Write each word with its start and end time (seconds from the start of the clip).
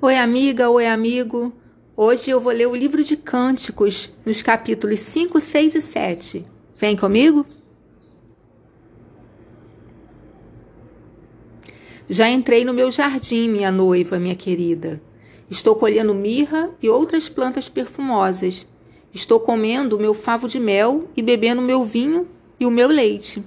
Oi, 0.00 0.16
amiga, 0.16 0.70
oi, 0.70 0.86
amigo. 0.86 1.52
Hoje 1.96 2.30
eu 2.30 2.40
vou 2.40 2.52
ler 2.52 2.68
o 2.68 2.76
livro 2.76 3.02
de 3.02 3.16
Cânticos, 3.16 4.12
nos 4.24 4.40
capítulos 4.40 5.00
5, 5.00 5.40
6 5.40 5.74
e 5.74 5.82
7. 5.82 6.46
Vem 6.78 6.96
comigo? 6.96 7.44
Já 12.08 12.30
entrei 12.30 12.64
no 12.64 12.72
meu 12.72 12.92
jardim, 12.92 13.48
minha 13.48 13.72
noiva, 13.72 14.20
minha 14.20 14.36
querida. 14.36 15.02
Estou 15.50 15.74
colhendo 15.74 16.14
mirra 16.14 16.70
e 16.80 16.88
outras 16.88 17.28
plantas 17.28 17.68
perfumosas. 17.68 18.68
Estou 19.12 19.40
comendo 19.40 19.96
o 19.96 20.00
meu 20.00 20.14
favo 20.14 20.46
de 20.46 20.60
mel 20.60 21.08
e 21.16 21.22
bebendo 21.22 21.60
o 21.60 21.64
meu 21.64 21.84
vinho 21.84 22.28
e 22.60 22.64
o 22.64 22.70
meu 22.70 22.86
leite. 22.86 23.44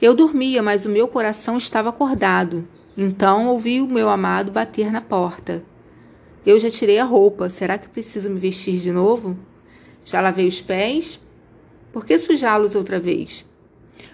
Eu 0.00 0.14
dormia, 0.14 0.62
mas 0.62 0.86
o 0.86 0.88
meu 0.88 1.08
coração 1.08 1.56
estava 1.56 1.88
acordado. 1.88 2.64
Então 2.96 3.48
ouvi 3.48 3.80
o 3.80 3.88
meu 3.88 4.08
amado 4.08 4.52
bater 4.52 4.92
na 4.92 5.00
porta. 5.00 5.64
Eu 6.46 6.58
já 6.60 6.70
tirei 6.70 7.00
a 7.00 7.04
roupa, 7.04 7.48
será 7.48 7.76
que 7.76 7.88
preciso 7.88 8.30
me 8.30 8.38
vestir 8.38 8.78
de 8.78 8.92
novo? 8.92 9.36
Já 10.04 10.20
lavei 10.20 10.46
os 10.46 10.60
pés? 10.60 11.18
Por 11.92 12.06
que 12.06 12.16
sujá-los 12.16 12.76
outra 12.76 13.00
vez? 13.00 13.44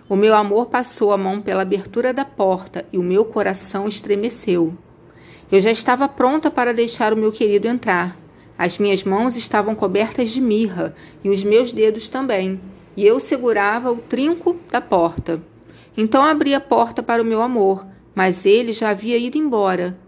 O 0.09 0.17
meu 0.17 0.35
amor 0.35 0.67
passou 0.67 1.13
a 1.13 1.19
mão 1.19 1.43
pela 1.43 1.63
abertura 1.63 2.15
da 2.15 2.25
porta 2.25 2.87
e 2.91 2.97
o 2.97 3.03
meu 3.03 3.23
coração 3.27 3.87
estremeceu. 3.87 4.73
Eu 5.53 5.61
já 5.61 5.71
estava 5.71 6.09
pronta 6.09 6.51
para 6.51 6.73
deixar 6.73 7.13
o 7.13 7.17
meu 7.17 7.31
querido 7.31 7.69
entrar. 7.69 8.17
As 8.57 8.79
minhas 8.79 9.05
mãos 9.05 9.37
estavam 9.37 9.75
cobertas 9.75 10.31
de 10.31 10.41
mirra 10.41 10.95
e 11.23 11.29
os 11.29 11.45
meus 11.45 11.75
dedos 11.75 12.09
também, 12.09 12.59
e 12.97 13.07
eu 13.07 13.21
segurava 13.21 13.93
o 13.93 13.99
trinco 13.99 14.57
da 14.71 14.81
porta. 14.81 15.43
Então 15.97 16.23
abri 16.23 16.55
a 16.55 16.61
porta 16.61 17.03
para 17.03 17.23
o 17.23 17.25
meu 17.25 17.41
amor 17.41 17.87
mas 18.15 18.47
ele 18.47 18.73
já 18.73 18.91
havia 18.91 19.19
ido 19.19 19.37
embora. 19.37 19.99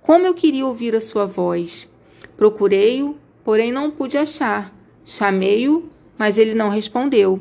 Como 0.00 0.26
eu 0.26 0.34
queria 0.34 0.66
ouvir 0.66 0.96
a 0.96 1.00
sua 1.00 1.26
voz. 1.26 1.88
Procurei-o, 2.36 3.16
porém 3.44 3.70
não 3.70 3.90
pude 3.90 4.16
achar. 4.16 4.72
Chamei-o, 5.04 5.82
mas 6.18 6.38
ele 6.38 6.54
não 6.54 6.70
respondeu. 6.70 7.38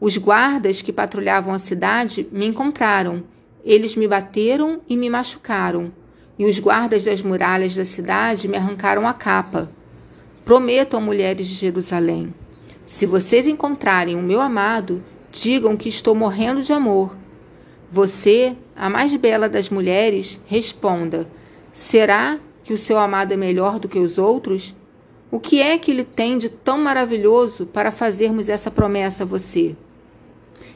Os 0.00 0.16
guardas 0.16 0.80
que 0.80 0.92
patrulhavam 0.92 1.52
a 1.52 1.58
cidade 1.58 2.26
me 2.30 2.46
encontraram. 2.46 3.24
Eles 3.64 3.96
me 3.96 4.06
bateram 4.06 4.80
e 4.88 4.96
me 4.96 5.10
machucaram. 5.10 5.92
E 6.38 6.46
os 6.46 6.58
guardas 6.58 7.04
das 7.04 7.20
muralhas 7.20 7.74
da 7.74 7.84
cidade 7.84 8.48
me 8.48 8.56
arrancaram 8.56 9.06
a 9.06 9.12
capa. 9.12 9.70
Prometo 10.44 10.96
a 10.96 11.00
mulheres 11.00 11.46
de 11.48 11.54
Jerusalém: 11.54 12.32
se 12.86 13.04
vocês 13.04 13.46
encontrarem 13.46 14.16
o 14.16 14.22
meu 14.22 14.40
amado, 14.40 15.04
digam 15.30 15.76
que 15.76 15.88
estou 15.88 16.14
morrendo 16.14 16.62
de 16.62 16.72
amor. 16.72 17.19
Você 17.92 18.56
a 18.76 18.88
mais 18.88 19.14
bela 19.16 19.48
das 19.48 19.68
mulheres, 19.68 20.40
responda: 20.46 21.28
Será 21.72 22.38
que 22.62 22.72
o 22.72 22.78
seu 22.78 22.96
amado 22.96 23.34
é 23.34 23.36
melhor 23.36 23.80
do 23.80 23.88
que 23.88 23.98
os 23.98 24.16
outros? 24.16 24.72
O 25.28 25.40
que 25.40 25.60
é 25.60 25.76
que 25.76 25.90
ele 25.90 26.04
tem 26.04 26.38
de 26.38 26.48
tão 26.48 26.78
maravilhoso 26.78 27.66
para 27.66 27.90
fazermos 27.90 28.48
essa 28.48 28.70
promessa 28.70 29.24
a 29.24 29.26
você? 29.26 29.74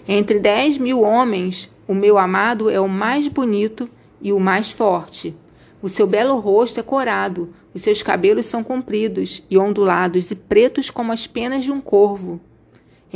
Entre 0.08 0.40
dez 0.40 0.76
mil 0.76 1.02
homens, 1.02 1.70
o 1.86 1.94
meu 1.94 2.18
amado 2.18 2.68
é 2.68 2.80
o 2.80 2.88
mais 2.88 3.28
bonito 3.28 3.88
e 4.20 4.32
o 4.32 4.40
mais 4.40 4.72
forte. 4.72 5.36
O 5.80 5.88
seu 5.88 6.08
belo 6.08 6.38
rosto 6.40 6.80
é 6.80 6.82
corado, 6.82 7.54
os 7.72 7.80
seus 7.80 8.02
cabelos 8.02 8.46
são 8.46 8.64
compridos 8.64 9.40
e 9.48 9.56
ondulados 9.56 10.32
e 10.32 10.34
pretos 10.34 10.90
como 10.90 11.12
as 11.12 11.28
penas 11.28 11.62
de 11.62 11.70
um 11.70 11.80
corvo. 11.80 12.40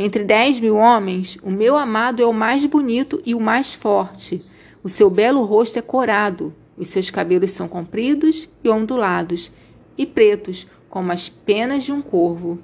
Entre 0.01 0.23
dez 0.23 0.61
mil 0.61 0.77
homens, 0.77 1.37
o 1.43 1.51
meu 1.51 1.77
amado 1.77 2.23
é 2.23 2.25
o 2.25 2.33
mais 2.33 2.65
bonito 2.65 3.21
e 3.27 3.35
o 3.35 3.41
mais 3.41 3.75
forte. 3.75 4.41
O 4.81 4.89
seu 4.89 5.11
belo 5.11 5.43
rosto 5.43 5.77
é 5.77 5.83
corado, 5.83 6.55
os 6.77 6.87
seus 6.87 7.11
cabelos 7.11 7.51
são 7.51 7.67
compridos 7.67 8.49
e 8.63 8.69
ondulados, 8.69 9.51
e 9.99 10.07
pretos, 10.07 10.69
como 10.89 11.11
as 11.11 11.29
penas 11.29 11.83
de 11.83 11.91
um 11.91 12.01
corvo. 12.01 12.61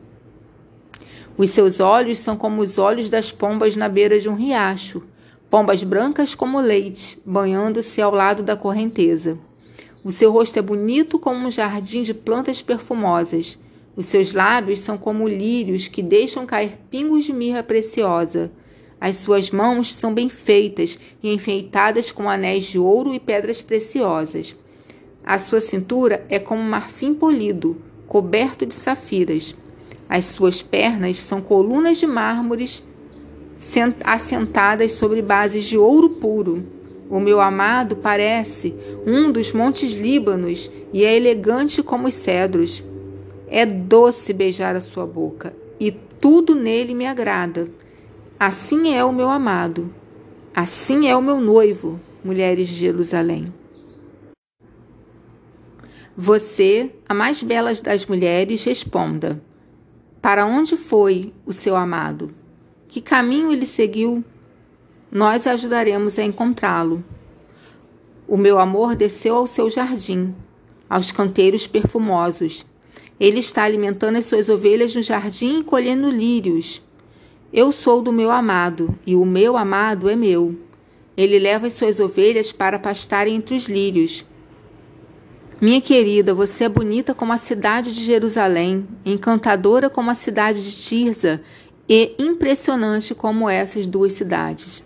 Os 1.36 1.50
seus 1.50 1.80
olhos 1.80 2.18
são 2.18 2.36
como 2.36 2.62
os 2.62 2.78
olhos 2.78 3.08
das 3.08 3.32
pombas 3.32 3.74
na 3.74 3.88
beira 3.88 4.20
de 4.20 4.28
um 4.28 4.36
riacho, 4.36 5.02
pombas 5.50 5.82
brancas 5.82 6.36
como 6.36 6.60
leite, 6.60 7.18
banhando-se 7.26 8.00
ao 8.00 8.14
lado 8.14 8.44
da 8.44 8.54
correnteza. 8.54 9.36
O 10.04 10.12
seu 10.12 10.30
rosto 10.30 10.56
é 10.60 10.62
bonito 10.62 11.18
como 11.18 11.48
um 11.48 11.50
jardim 11.50 12.04
de 12.04 12.14
plantas 12.14 12.62
perfumosas. 12.62 13.58
Os 13.96 14.06
seus 14.06 14.32
lábios 14.32 14.80
são 14.80 14.98
como 14.98 15.28
lírios 15.28 15.86
que 15.86 16.02
deixam 16.02 16.44
cair 16.44 16.78
pingos 16.90 17.24
de 17.24 17.32
mirra 17.32 17.62
preciosa. 17.62 18.50
As 19.00 19.18
suas 19.18 19.50
mãos 19.50 19.94
são 19.94 20.12
bem 20.12 20.28
feitas 20.28 20.98
e 21.22 21.32
enfeitadas 21.32 22.10
com 22.10 22.28
anéis 22.28 22.64
de 22.64 22.78
ouro 22.78 23.14
e 23.14 23.20
pedras 23.20 23.60
preciosas. 23.60 24.56
A 25.24 25.38
sua 25.38 25.60
cintura 25.60 26.24
é 26.28 26.38
como 26.38 26.62
marfim 26.62 27.14
polido, 27.14 27.76
coberto 28.06 28.66
de 28.66 28.74
safiras. 28.74 29.54
As 30.08 30.26
suas 30.26 30.60
pernas 30.60 31.18
são 31.18 31.40
colunas 31.40 31.98
de 31.98 32.06
mármores 32.06 32.82
assentadas 34.04 34.92
sobre 34.92 35.22
bases 35.22 35.64
de 35.64 35.78
ouro 35.78 36.10
puro. 36.10 36.64
O 37.08 37.20
meu 37.20 37.40
amado 37.40 37.96
parece 37.96 38.74
um 39.06 39.30
dos 39.30 39.52
montes 39.52 39.92
Líbanos 39.92 40.70
e 40.92 41.04
é 41.04 41.16
elegante 41.16 41.82
como 41.82 42.08
os 42.08 42.14
cedros. 42.14 42.82
É 43.56 43.64
doce 43.64 44.32
beijar 44.32 44.74
a 44.74 44.80
sua 44.80 45.06
boca 45.06 45.54
e 45.78 45.92
tudo 45.92 46.56
nele 46.56 46.92
me 46.92 47.06
agrada. 47.06 47.68
Assim 48.36 48.92
é 48.92 49.04
o 49.04 49.12
meu 49.12 49.28
amado, 49.28 49.94
assim 50.52 51.06
é 51.06 51.14
o 51.14 51.22
meu 51.22 51.40
noivo, 51.40 52.00
mulheres 52.24 52.66
de 52.66 52.74
Jerusalém. 52.74 53.54
Você, 56.16 56.90
a 57.08 57.14
mais 57.14 57.44
bela 57.44 57.72
das 57.74 58.06
mulheres, 58.06 58.64
responda: 58.64 59.40
Para 60.20 60.44
onde 60.44 60.76
foi 60.76 61.32
o 61.46 61.52
seu 61.52 61.76
amado? 61.76 62.34
Que 62.88 63.00
caminho 63.00 63.52
ele 63.52 63.66
seguiu? 63.66 64.24
Nós 65.12 65.46
ajudaremos 65.46 66.18
a 66.18 66.24
encontrá-lo. 66.24 67.04
O 68.26 68.36
meu 68.36 68.58
amor 68.58 68.96
desceu 68.96 69.36
ao 69.36 69.46
seu 69.46 69.70
jardim, 69.70 70.34
aos 70.90 71.12
canteiros 71.12 71.68
perfumosos. 71.68 72.66
Ele 73.18 73.38
está 73.38 73.62
alimentando 73.62 74.16
as 74.16 74.26
suas 74.26 74.48
ovelhas 74.48 74.94
no 74.94 75.02
jardim 75.02 75.60
e 75.60 75.64
colhendo 75.64 76.10
lírios. 76.10 76.82
Eu 77.52 77.70
sou 77.70 78.02
do 78.02 78.12
meu 78.12 78.30
amado, 78.30 78.98
e 79.06 79.14
o 79.14 79.24
meu 79.24 79.56
amado 79.56 80.08
é 80.08 80.16
meu. 80.16 80.58
Ele 81.16 81.38
leva 81.38 81.68
as 81.68 81.74
suas 81.74 82.00
ovelhas 82.00 82.50
para 82.50 82.78
pastarem 82.78 83.36
entre 83.36 83.54
os 83.54 83.68
lírios. 83.68 84.26
Minha 85.60 85.80
querida, 85.80 86.34
você 86.34 86.64
é 86.64 86.68
bonita 86.68 87.14
como 87.14 87.32
a 87.32 87.38
cidade 87.38 87.94
de 87.94 88.04
Jerusalém, 88.04 88.86
encantadora 89.06 89.88
como 89.88 90.10
a 90.10 90.14
cidade 90.14 90.62
de 90.62 90.72
Tirza 90.72 91.40
e 91.88 92.14
impressionante 92.18 93.14
como 93.14 93.48
essas 93.48 93.86
duas 93.86 94.12
cidades. 94.14 94.82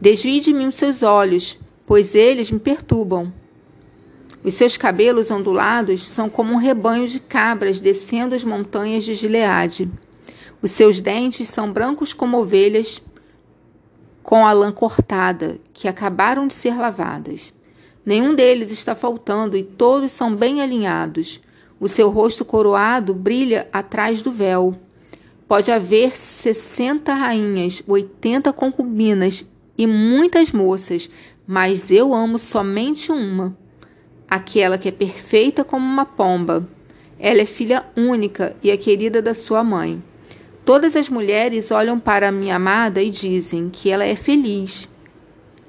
Desvie 0.00 0.40
de 0.40 0.52
mim 0.54 0.68
os 0.68 0.74
seus 0.76 1.02
olhos, 1.02 1.58
pois 1.86 2.14
eles 2.14 2.50
me 2.50 2.58
perturbam. 2.58 3.32
Os 4.44 4.54
seus 4.54 4.76
cabelos 4.76 5.30
ondulados 5.30 6.08
são 6.08 6.28
como 6.28 6.52
um 6.52 6.56
rebanho 6.56 7.06
de 7.06 7.20
cabras 7.20 7.80
descendo 7.80 8.34
as 8.34 8.42
montanhas 8.42 9.04
de 9.04 9.14
Gileade. 9.14 9.88
Os 10.60 10.72
seus 10.72 11.00
dentes 11.00 11.48
são 11.48 11.72
brancos 11.72 12.12
como 12.12 12.38
ovelhas 12.38 13.02
com 14.22 14.46
a 14.46 14.52
lã 14.52 14.72
cortada, 14.72 15.58
que 15.72 15.86
acabaram 15.86 16.46
de 16.46 16.54
ser 16.54 16.76
lavadas. 16.76 17.52
Nenhum 18.04 18.34
deles 18.34 18.72
está 18.72 18.94
faltando 18.94 19.56
e 19.56 19.62
todos 19.62 20.10
são 20.10 20.34
bem 20.34 20.60
alinhados. 20.60 21.40
O 21.78 21.88
seu 21.88 22.10
rosto 22.10 22.44
coroado 22.44 23.14
brilha 23.14 23.68
atrás 23.72 24.22
do 24.22 24.32
véu. 24.32 24.76
Pode 25.46 25.70
haver 25.70 26.16
sessenta 26.16 27.14
rainhas, 27.14 27.82
oitenta 27.86 28.52
concubinas 28.52 29.44
e 29.76 29.86
muitas 29.86 30.50
moças, 30.50 31.10
mas 31.46 31.90
eu 31.90 32.14
amo 32.14 32.38
somente 32.38 33.12
uma, 33.12 33.56
aquela 34.32 34.78
que 34.78 34.88
é 34.88 34.90
perfeita 34.90 35.62
como 35.62 35.84
uma 35.84 36.06
pomba. 36.06 36.66
Ela 37.18 37.42
é 37.42 37.44
filha 37.44 37.84
única 37.94 38.56
e 38.62 38.70
é 38.70 38.76
querida 38.78 39.20
da 39.20 39.34
sua 39.34 39.62
mãe. 39.62 40.02
Todas 40.64 40.96
as 40.96 41.10
mulheres 41.10 41.70
olham 41.70 42.00
para 42.00 42.28
a 42.28 42.32
minha 42.32 42.56
amada 42.56 43.02
e 43.02 43.10
dizem 43.10 43.68
que 43.68 43.90
ela 43.90 44.04
é 44.06 44.16
feliz. 44.16 44.88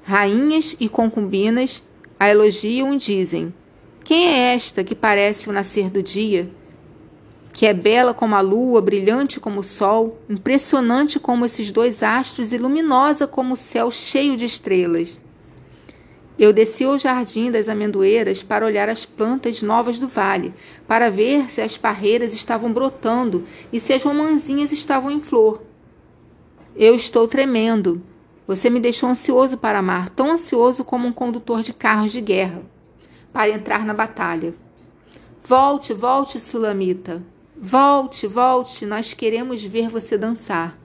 Rainhas 0.02 0.74
e 0.80 0.88
concubinas 0.88 1.82
a 2.18 2.30
elogiam 2.30 2.94
e 2.94 2.96
dizem: 2.96 3.52
Quem 4.02 4.28
é 4.28 4.54
esta 4.54 4.82
que 4.82 4.94
parece 4.94 5.50
o 5.50 5.52
nascer 5.52 5.90
do 5.90 6.02
dia? 6.02 6.50
Que 7.52 7.66
é 7.66 7.74
bela 7.74 8.14
como 8.14 8.34
a 8.34 8.40
lua, 8.40 8.80
brilhante 8.80 9.38
como 9.38 9.60
o 9.60 9.64
sol, 9.64 10.18
impressionante 10.26 11.20
como 11.20 11.44
esses 11.44 11.70
dois 11.70 12.02
astros 12.02 12.50
e 12.50 12.56
luminosa 12.56 13.26
como 13.26 13.52
o 13.52 13.58
céu 13.58 13.90
cheio 13.90 14.38
de 14.38 14.46
estrelas. 14.46 15.20
Eu 16.38 16.52
desci 16.52 16.84
ao 16.84 16.98
jardim 16.98 17.50
das 17.50 17.68
amendoeiras 17.68 18.42
para 18.42 18.66
olhar 18.66 18.88
as 18.88 19.06
plantas 19.06 19.62
novas 19.62 19.98
do 19.98 20.08
vale, 20.08 20.52
para 20.86 21.10
ver 21.10 21.48
se 21.48 21.60
as 21.60 21.76
parreiras 21.76 22.34
estavam 22.34 22.72
brotando 22.72 23.44
e 23.72 23.78
se 23.78 23.92
as 23.92 24.02
romãzinhas 24.02 24.72
estavam 24.72 25.10
em 25.10 25.20
flor. 25.20 25.62
Eu 26.74 26.94
estou 26.94 27.28
tremendo. 27.28 28.02
Você 28.48 28.68
me 28.68 28.80
deixou 28.80 29.08
ansioso 29.08 29.56
para 29.56 29.78
amar, 29.78 30.08
tão 30.10 30.32
ansioso 30.32 30.84
como 30.84 31.06
um 31.06 31.12
condutor 31.12 31.62
de 31.62 31.72
carros 31.72 32.12
de 32.12 32.20
guerra, 32.20 32.62
para 33.32 33.50
entrar 33.50 33.84
na 33.84 33.94
batalha. 33.94 34.54
Volte, 35.42 35.94
volte, 35.94 36.40
Sulamita. 36.40 37.22
Volte, 37.56 38.26
volte, 38.26 38.84
nós 38.84 39.14
queremos 39.14 39.62
ver 39.62 39.88
você 39.88 40.18
dançar. 40.18 40.83